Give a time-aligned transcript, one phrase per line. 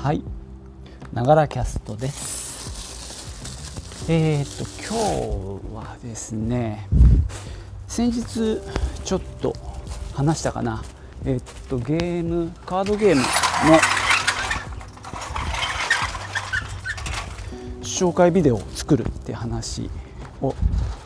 [0.00, 0.22] はい。
[1.12, 4.06] ながらキャストです。
[4.08, 4.94] えー、っと今
[5.58, 6.88] 日はですね
[7.88, 8.60] 先日
[9.04, 9.56] ちょっと
[10.14, 10.84] 話したかな。
[11.24, 13.26] えー、っとゲームカードゲームの
[17.82, 19.90] 紹介ビデオを作るって話
[20.40, 20.54] を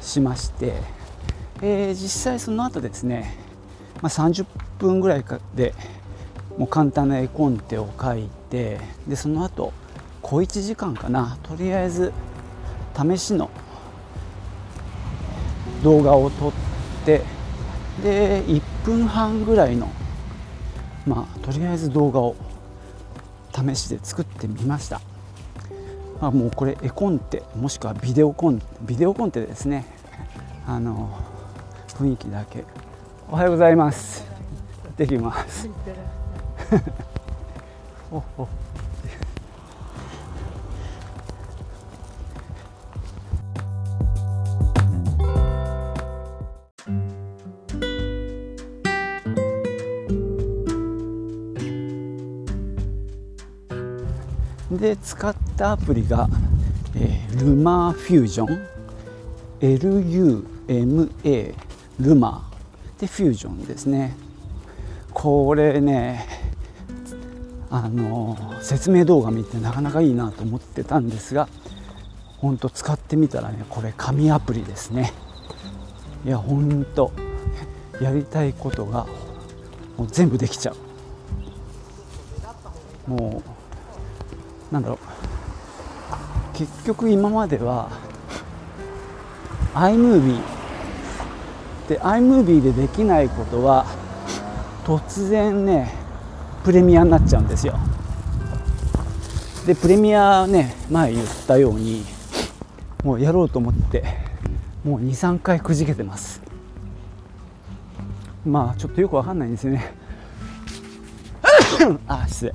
[0.02, 0.74] しまして、
[1.62, 3.38] えー、実際その後ですね、
[4.02, 4.44] まあ、30
[4.78, 5.72] 分ぐらいかで
[6.58, 9.72] もう簡単な絵コンテを書いてでその後
[10.20, 11.38] 小1時間かな。
[11.42, 12.12] とりあえず
[12.96, 13.50] 試しの
[15.82, 16.52] 動画を撮っ
[17.04, 17.22] て
[18.02, 19.90] で1分半ぐらいの
[21.06, 22.36] まあとりあえず動画を
[23.52, 25.00] 試しで作ってみました、
[26.20, 29.84] まあ、もうこれ絵コンテもしくはビデオコンビデオコンテですね。
[30.66, 31.18] あの
[31.88, 32.64] 雰囲気だけ。
[33.28, 34.24] おはようございます。
[34.96, 35.68] できます。
[38.10, 38.48] おお。
[54.70, 56.26] で使ったアプリが、
[56.96, 58.66] えー、ルマーフュージョン。
[59.60, 61.54] LUMA
[62.00, 64.16] ルマーでフュージョンですね。
[65.12, 66.41] これね
[67.74, 71.48] あの説明動画見てなかなかいいなと思ってたんですが
[72.36, 75.14] 本当使ってみたらねこれ紙アプリですね。
[76.26, 77.10] いや本当
[77.98, 79.06] やりたいことが
[79.96, 80.74] もう全部できちゃ
[83.06, 83.10] う。
[83.10, 83.42] も
[84.70, 84.98] うなんだろう。
[86.52, 87.90] 結局今までは
[89.74, 90.42] iMovie
[91.88, 93.86] で iMovie でできないことは
[94.84, 96.01] 突然ね
[96.64, 97.78] プレミアになっちゃうんですよ。
[99.66, 102.04] でプレミアね前言ったように
[103.04, 104.04] もうやろうと思って
[104.84, 106.40] もう23回くじけてます。
[108.44, 109.94] まあちょっとよくわかんないんですよね。
[112.06, 112.54] あ失礼。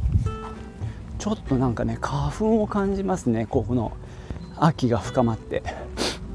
[1.20, 3.46] ちょっとなんかね花粉を感じますね。
[3.46, 3.92] ここの
[4.58, 5.64] 秋が深まって。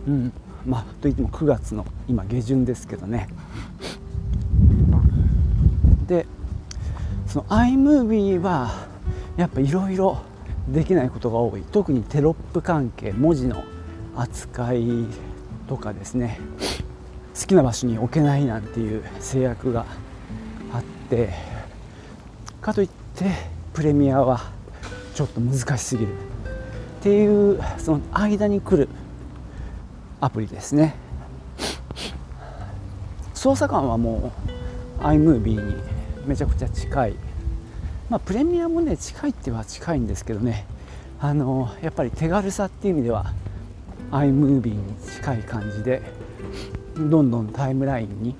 [0.07, 0.33] うん。
[0.67, 3.29] まあといっても9月の今下旬ですけどね。
[7.33, 8.71] その iMovie は
[9.39, 10.21] やっぱいろいろ
[10.69, 11.63] できないことが多い。
[11.63, 13.65] 特にテロップ関係文字の
[14.15, 15.07] 扱い
[15.67, 16.39] とかですね。
[17.35, 19.87] 好きな場所に置けないなんていう制約が
[20.75, 21.31] あって。
[22.61, 23.31] かといって
[23.73, 24.43] プレミアは
[25.15, 26.13] ちょっと難しすぎる。
[26.13, 26.17] っ
[27.01, 28.91] ていうその間に来る
[30.21, 30.97] アプリですね。
[33.33, 34.35] 操作感はも
[35.01, 35.92] う iMovie に
[36.27, 37.15] めちゃくちゃ近い、
[38.09, 40.67] まあ、プレミアもね近いっては近いんですけどね。
[41.21, 43.33] あのやっぱり手軽さっていう意味では
[44.11, 46.03] iMovie に近い感じで
[46.97, 48.35] どんどんタイムラインに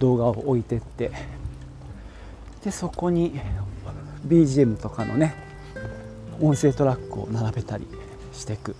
[0.00, 1.12] 動画を置いてって
[2.64, 3.40] でそこに
[4.26, 5.36] BGM とかのね
[6.40, 7.86] 音声トラックを並べたり
[8.32, 8.74] していく。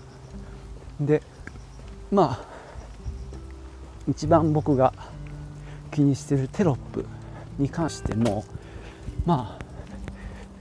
[0.99, 1.21] で
[2.11, 2.45] まあ
[4.07, 4.93] 一番僕が
[5.91, 7.05] 気にしてるテロップ
[7.57, 8.43] に関しても
[9.25, 9.65] まあ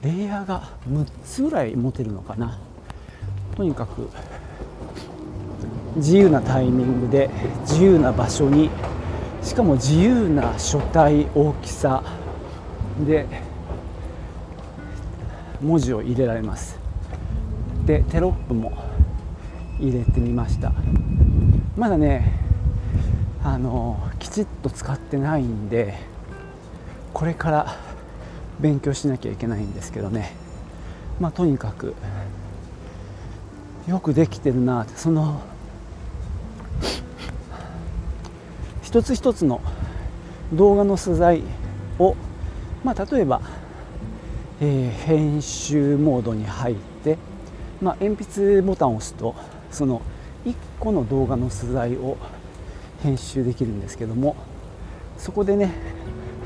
[0.02, 2.58] レイヤーが6つぐらい持てるのかな。
[3.56, 4.10] とにかく
[5.96, 8.68] 自由なタイミングで自由な場所に
[9.42, 12.02] しかも自由な書体大きさ
[13.06, 13.26] で
[15.62, 16.78] 文字を入れられます。
[17.86, 18.72] でテロップも
[19.78, 20.72] 入れてみました。
[21.76, 22.40] まだね
[23.42, 25.94] あのきちっと使ってないんで
[27.14, 27.76] これから
[28.60, 30.34] 勉強しなきゃいけないんですけどね。
[31.20, 31.94] まあとにかく
[33.88, 35.40] よくできてるなってその
[38.82, 39.60] 一つ一つの
[40.52, 41.42] 動画の素材
[41.98, 42.16] を、
[42.82, 43.40] まあ、例えば、
[44.60, 47.18] えー、編集モードに入って、
[47.80, 49.34] まあ、鉛筆ボタンを押すと
[49.70, 50.00] その
[50.44, 52.16] 1個の動画の素材を
[53.02, 54.36] 編集できるんですけども
[55.18, 55.72] そこでね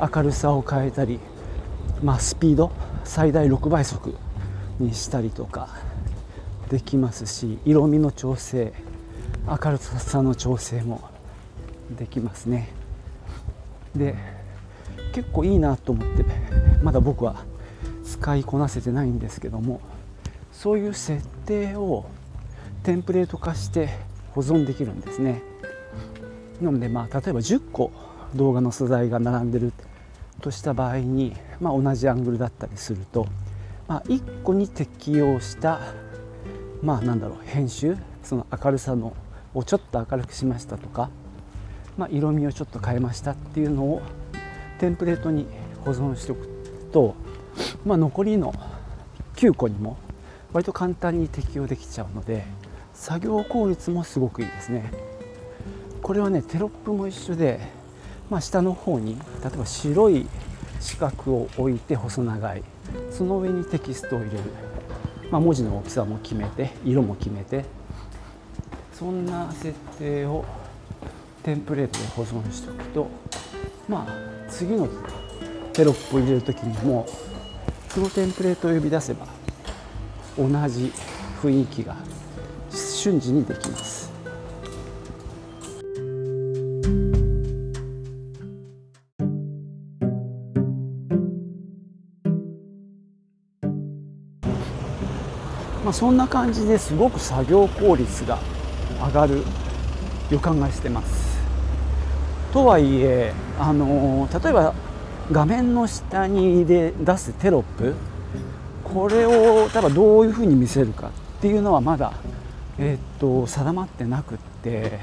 [0.00, 1.18] 明るさを変えたり、
[2.02, 2.70] まあ、スピード
[3.04, 4.14] 最大6倍速
[4.78, 5.68] にしたりとか
[6.70, 8.72] できますし色味の調整
[9.46, 11.08] 明るさの調整も
[11.98, 12.68] できますね。
[13.96, 14.14] で
[15.12, 16.24] 結構いいなと思って
[16.82, 17.44] まだ僕は
[18.04, 19.80] 使いこなせてないんですけども
[20.52, 22.04] そういう設定を
[22.82, 23.88] テンプレート化して
[24.32, 25.42] 保存できるんですね。
[26.60, 27.90] なのでまあ例えば10個
[28.34, 29.72] 動画の素材が並んでる
[30.40, 33.26] とした場合に、まあ、同じアングルだったりすると
[33.88, 35.81] まあ、1個に適用した
[36.82, 39.17] まあなんだろう編集その明るさの
[39.55, 41.11] をちょっと明るくしましたとか、
[41.96, 44.02] まあ、色味をちょっと変えましたっていうのを
[44.79, 45.46] テンプレートに
[45.87, 46.46] 保存しておく
[46.93, 47.17] と、
[47.87, 48.52] まあ、残りの
[49.37, 49.96] 9個にも
[50.52, 52.44] 割と簡単に適用できちゃうので
[52.93, 54.93] 作業効率もすごくいいですね。
[56.02, 57.61] これはねテロップも一緒で、
[58.30, 60.26] まあ、下の方に例えば白い
[60.80, 62.62] 四角を置いて細長い。
[63.10, 64.38] その上にテキストを入れる、
[65.30, 67.64] まあ、文字の大きさも決めて色も決めて。
[68.98, 70.44] そんな設定を
[71.44, 73.06] テンプレートで保存しておくと
[73.88, 74.88] まあ次の
[75.72, 77.06] テロップを入れる時にも
[77.90, 79.28] そのテンプレートを呼び出せば
[80.36, 80.92] 同じ
[81.40, 81.94] 雰囲気が
[82.72, 84.07] 瞬時にできます。
[95.88, 98.38] まあ、そんな感じですごく作業効率が
[99.06, 99.43] 上がる
[100.31, 101.38] 予感がしてます。
[102.52, 104.75] とはいえ、あの例えば
[105.32, 107.94] 画面の下にで出すテロップ
[108.85, 112.12] これを例えばどういうふうに見せるかっていうのはまだ、
[112.76, 115.00] えー、っと定まってなくって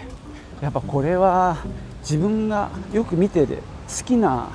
[0.61, 1.57] やっぱこれは
[2.01, 4.49] 自分がよく見てて好きな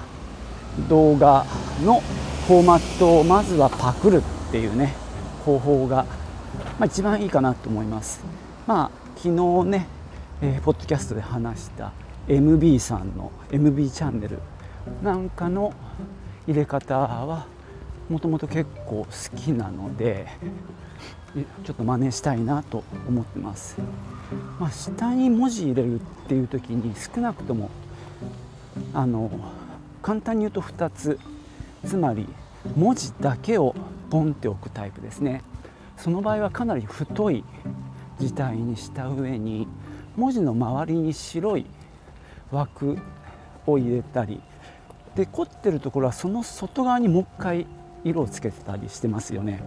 [0.89, 1.45] 動画
[1.85, 2.01] の
[2.47, 4.19] フォーマットをまずはパクる
[4.49, 4.95] っていうね
[5.45, 6.07] 方法が
[6.81, 8.25] まあ、一番いいかなと思います。
[8.67, 9.87] まあ、昨日ね、
[10.41, 11.93] えー、ポッドキャストで話した
[12.27, 14.39] MB さんの MB チャンネル
[15.03, 15.75] なんかの
[16.47, 17.47] 入れ方は
[18.09, 20.27] もともと結構好きなので
[21.65, 23.77] ちょっと真似したいなと思ってます、
[24.59, 27.69] まあ、下に文字入れるっていう時に少なくとも
[28.95, 29.31] あの
[30.01, 31.19] 簡単に言うと2つ。
[31.87, 32.27] つまり
[32.75, 33.75] 文字だけを
[34.11, 35.43] ポンって置くタイプですね。
[36.03, 37.45] その場合はかなり太い
[38.19, 39.69] 字体にした上に
[40.17, 41.67] 文字の周りに白い
[42.51, 42.99] 枠
[43.67, 44.41] を入れたり
[45.15, 47.67] で凝ってるところはその外側にもう一回
[48.03, 49.63] 色をつけてたりしてますよね。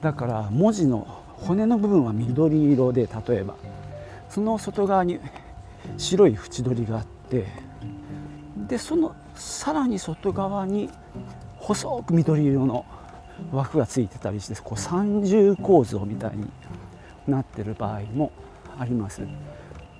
[0.00, 3.54] だから文字の骨の部分は緑色で例えば
[4.30, 5.20] その外側に
[5.98, 7.46] 白い縁取りがあって
[8.66, 10.88] でそのさらに外側に
[11.58, 12.86] 細く緑色の
[13.52, 16.48] 枠がついてたりしてこう三重構造みたいに
[17.26, 18.32] なってる場合も
[18.78, 19.22] あります。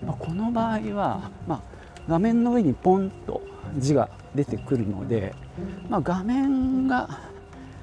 [0.05, 1.61] まあ、この場合は、まあ、
[2.09, 3.43] 画面の上にポンと
[3.79, 5.35] 字が出てくるので、
[5.89, 7.21] まあ、画面が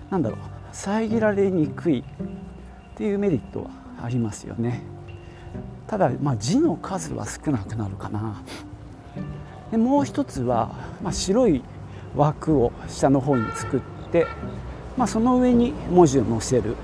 [0.10, 0.40] 何だろう
[0.72, 2.04] 遮られにくいっ
[2.96, 3.70] ていうメリットは
[4.04, 4.82] ありますよね。
[5.88, 8.42] ただ、ま、字の数は少なくなるかな。
[9.72, 11.64] でもう一つは、ま、白い
[12.16, 13.82] 枠を下の方に作っ
[14.12, 14.28] て
[14.98, 16.76] まあ、その上に文字を載せる。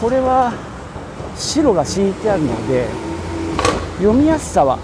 [0.00, 0.52] これは
[1.36, 2.86] 白が敷いてあるので
[3.98, 4.78] 読みやすさは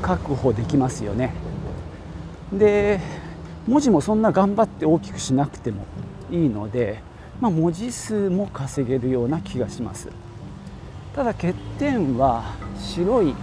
[0.00, 1.34] 確保できますよね。
[2.52, 3.00] で
[3.66, 5.84] 文字もそんな頑張って大きくしなくても
[6.30, 7.00] いいので、
[7.40, 10.10] まあ、文字数も稼げるような気がします。
[11.16, 12.44] ただ欠点は
[12.78, 13.34] 白い、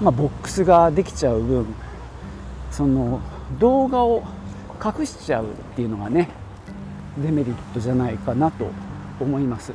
[0.00, 1.66] まあ、ボックスができちゃう分
[2.70, 3.20] その
[3.58, 4.22] 動画を
[4.84, 5.46] 隠しちゃうっ
[5.76, 6.28] ていうのがね
[7.18, 8.66] デメリットじゃないかなと
[9.20, 9.72] 思います。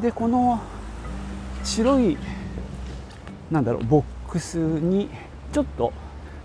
[0.00, 0.60] でこの
[1.62, 2.16] 白い
[3.50, 5.08] なんだろうボックスに
[5.52, 5.92] ちょっと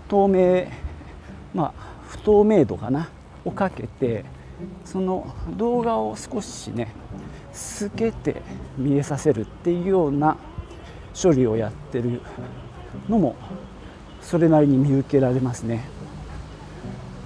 [0.08, 0.66] 透明
[1.54, 3.08] まあ不透明度かな
[3.44, 4.24] をかけて
[4.84, 6.92] その動画を少しね
[7.52, 8.42] 透けて
[8.76, 10.36] 見えさせるっていうような
[11.20, 12.20] 処理をやってる
[13.08, 13.34] のも
[14.20, 15.88] それなりに見受けられますね。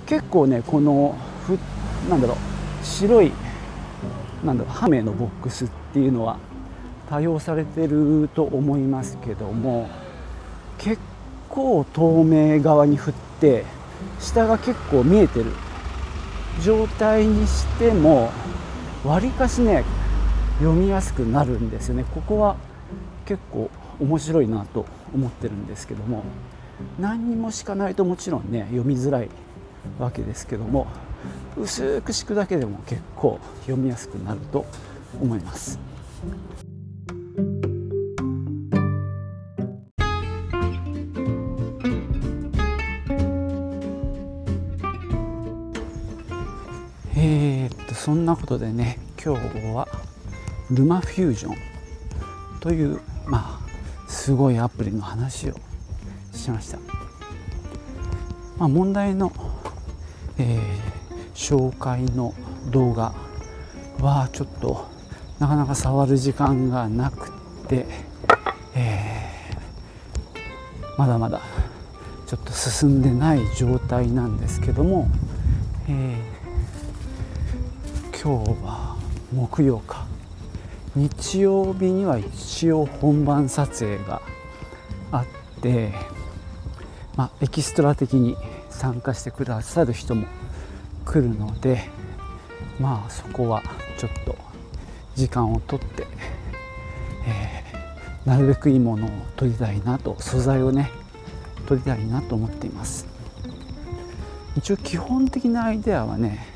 [0.06, 1.16] 結構ねこの
[2.08, 3.32] なんだろう白い
[4.44, 6.38] なんだろうハメのボックスっていうのは
[7.08, 9.88] 多用されてると思いますけども
[10.78, 11.00] 結
[11.48, 13.64] 構透明側に振って
[14.20, 15.46] 下が結構見えてる
[16.62, 18.30] 状態にしても
[19.04, 19.84] わりかしね
[20.58, 22.04] 読みやすくなるんですよね。
[22.14, 22.56] ここは
[23.26, 23.70] 結構
[24.00, 26.24] 面白いなと思ってるんですけども
[26.98, 29.28] 何にも敷かないともちろんね読みづらい
[29.98, 30.86] わけですけども
[31.56, 34.66] 薄く敷くだけでも結構読みやすくなると
[35.20, 35.78] 思います。
[47.16, 49.88] えー、っとそんなことでね今日は
[50.70, 51.56] ルマフュージョン
[52.60, 55.54] というまあすごいアプリの話を
[56.32, 56.78] しました。
[58.58, 59.32] まあ、問題の、
[60.38, 61.03] えー、
[61.34, 62.32] 紹介の
[62.70, 63.12] 動画。
[64.00, 64.86] はちょっと
[65.38, 67.30] なかなか触る時間がなく
[67.68, 67.86] て、
[68.74, 71.40] えー、まだまだ
[72.26, 75.08] ちょっと進んでない状態なんですけども、
[75.88, 78.96] えー、今日は
[79.32, 80.06] 木曜か。
[80.96, 84.22] 日曜日には一応本番撮影が
[85.10, 85.24] あ
[85.58, 85.92] って、
[87.16, 88.36] まあ、エキストラ的に
[88.70, 90.28] 参加してくださる人も
[91.04, 91.88] 来るので
[92.80, 93.62] まあそこは
[93.98, 94.36] ちょっと
[95.14, 96.06] 時間をとって、
[97.26, 100.90] えー、なるべくいいものを撮りたいなと素材をね
[101.66, 103.06] 撮りたいなと思っています。
[104.56, 106.46] 一応基本的なアイデアはね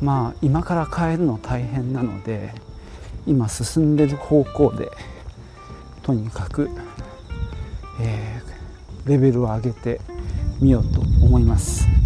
[0.00, 2.54] まあ今から変えるの大変なので
[3.26, 4.90] 今進んでる方向で
[6.02, 6.70] とにかく、
[8.00, 10.00] えー、レベルを上げて
[10.60, 11.99] みようと思います。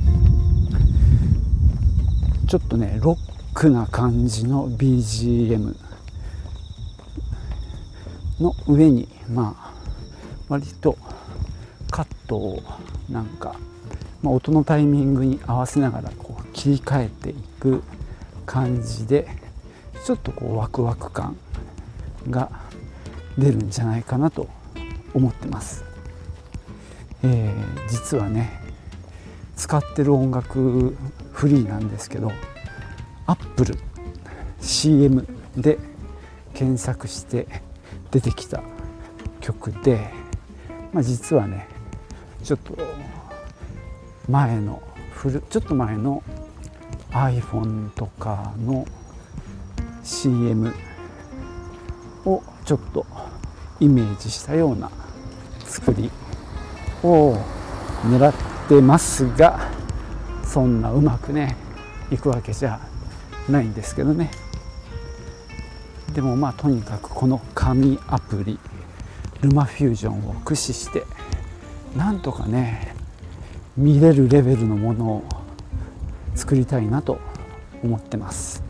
[2.55, 3.19] ちょっとねロッ
[3.53, 5.75] クな感じの BGM
[8.39, 9.75] の上にまあ
[10.49, 10.97] 割と
[11.91, 12.63] カットを
[13.11, 13.57] なんか、
[14.23, 17.83] まあ、音のタイミングに合わせながらこう切り替えていく
[18.47, 19.27] 感じで
[20.07, 21.37] ちょっとこうワクワク感
[22.31, 22.53] が
[23.37, 24.47] 出るんじゃないかなと
[25.13, 25.83] 思ってます、
[27.25, 28.61] えー、実はね
[29.57, 30.97] 使ってる音楽
[31.35, 32.33] フリーなんですけど
[33.26, 33.76] Apple
[34.61, 35.26] CM
[35.57, 35.79] で
[36.55, 37.47] 検索して
[38.11, 38.62] 出てきた
[39.41, 40.11] 曲で、
[40.93, 41.69] まあ、実はね
[42.43, 42.79] ちょっと
[44.29, 44.83] 前の
[45.49, 46.23] ちょっと前の
[47.11, 48.87] iPhone とかの
[50.03, 50.73] CM
[52.25, 53.07] をちょっと
[53.81, 54.91] イメージしたような
[55.64, 56.11] 作り
[57.03, 57.37] を
[58.05, 58.35] 狙っ
[58.69, 59.74] てますが
[60.55, 61.57] そんなうまくね
[62.13, 62.79] いくわけじゃ
[63.51, 64.31] ないんですけどね。
[66.15, 68.61] でもまあとにかくこの紙アプリ
[69.41, 71.03] ルマフュージョンを駆使して
[71.97, 72.95] なんとかね
[73.77, 75.25] 見れるレベルのものを
[76.37, 77.19] 作りたいなと
[77.83, 78.63] 思ってます。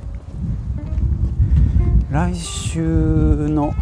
[2.10, 3.74] 来週の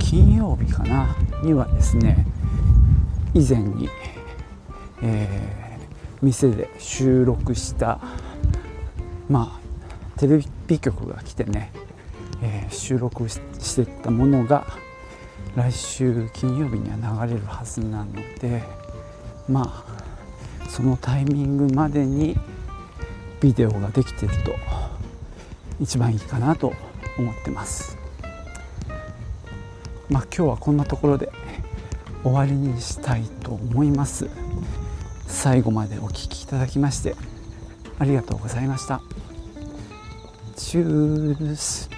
[0.00, 2.26] 金曜日かなにはですね
[3.32, 3.88] 以前に、
[5.02, 5.65] えー、
[6.22, 8.00] 店で収録した
[9.28, 11.72] まあテレビ局が来てね、
[12.42, 13.38] えー、収録し
[13.76, 14.66] てたものが
[15.54, 18.62] 来週金曜日には流れるはずなので
[19.48, 22.36] まあそのタイミングまでに
[23.40, 24.54] ビデオができてると
[25.80, 26.72] 一番いいかなと
[27.18, 27.96] 思ってます。
[30.08, 31.30] まあ今日はこんなところで
[32.22, 34.45] 終わりにしたいと思います。
[35.36, 37.14] 最後までお聴きいただきまして
[37.98, 39.02] ありがとうございました。
[40.56, 41.90] チュース